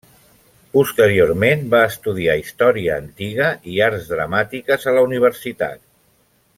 [0.75, 5.85] Posteriorment va estudiar història antiga i arts dramàtiques a la universitat.